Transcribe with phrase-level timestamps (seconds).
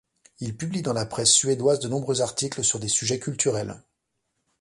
[0.39, 3.83] Il publie dans la presse suédoise de nombreux articles sur des sujets culturels.